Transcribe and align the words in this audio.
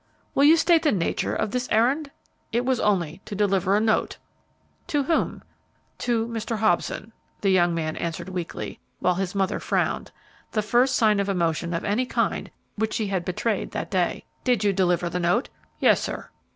"Will 0.33 0.45
you 0.45 0.57
state 0.57 0.81
the 0.81 0.91
nature 0.91 1.35
of 1.35 1.51
this 1.51 1.67
errand?" 1.69 2.09
"It 2.51 2.65
was 2.65 2.79
only 2.79 3.21
to 3.25 3.35
deliver 3.35 3.75
a 3.75 3.79
note." 3.79 4.17
"To 4.87 5.03
whom?" 5.03 5.43
"To 5.99 6.25
Mr. 6.25 6.57
Hobson," 6.57 7.13
the 7.41 7.51
young 7.51 7.75
man 7.75 7.95
answered 7.95 8.27
weakly, 8.27 8.79
while 8.99 9.13
his 9.13 9.35
mother 9.35 9.59
frowned, 9.59 10.11
the 10.53 10.63
first 10.63 10.95
sign 10.95 11.19
of 11.19 11.29
emotion 11.29 11.71
of 11.71 11.83
any 11.85 12.07
kind 12.07 12.49
which 12.77 12.93
she 12.95 13.09
had 13.09 13.23
betrayed 13.23 13.69
that 13.73 13.91
day. 13.91 14.25
"Did 14.43 14.63
you 14.63 14.73
deliver 14.73 15.07
the 15.07 15.19
note?" 15.19 15.49
"Yes, 15.79 16.01
sir." 16.01 16.31